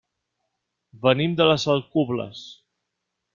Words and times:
Venim 1.03 1.35
de 1.41 1.47
les 1.51 1.67
Alcubles. 1.75 2.41